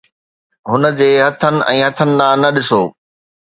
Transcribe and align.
هن 0.69 0.83
جي 0.99 1.11
هٿن 1.25 1.61
۽ 1.75 1.77
هٿن 1.85 2.17
ڏانهن 2.19 2.43
نه 2.43 2.53
ڏسو 2.55 2.81